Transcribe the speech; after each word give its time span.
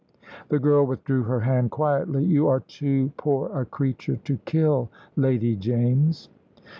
The 0.49 0.57
girl 0.57 0.83
withdrew 0.87 1.21
her 1.25 1.41
hand 1.41 1.69
quietly. 1.69 2.25
"You 2.25 2.47
are 2.47 2.61
too 2.61 3.11
poor 3.17 3.49
a 3.55 3.65
creature 3.65 4.15
to 4.15 4.37
kill, 4.45 4.89
Lady 5.15 5.55
James." 5.55 6.27